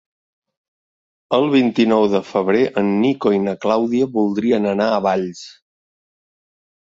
[1.37, 5.45] El vint-i-nou de febrer en Nico i na Clàudia voldrien anar a Valls.